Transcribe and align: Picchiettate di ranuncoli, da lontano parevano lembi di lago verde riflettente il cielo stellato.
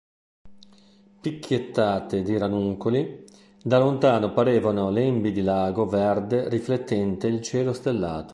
Picchiettate 1.21 2.23
di 2.23 2.35
ranuncoli, 2.35 3.23
da 3.63 3.77
lontano 3.77 4.33
parevano 4.33 4.89
lembi 4.89 5.31
di 5.31 5.43
lago 5.43 5.85
verde 5.85 6.49
riflettente 6.49 7.27
il 7.27 7.39
cielo 7.39 7.71
stellato. 7.71 8.29